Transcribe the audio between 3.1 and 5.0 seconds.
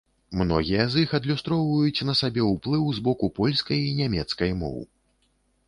боку польскай і нямецкай моў.